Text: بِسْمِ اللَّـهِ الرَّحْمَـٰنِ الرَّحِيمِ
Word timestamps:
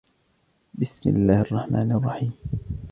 بِسْمِ 0.73 1.09
اللَّـهِ 1.09 1.41
الرَّحْمَـٰنِ 1.41 1.91
الرَّحِيمِ 1.91 2.33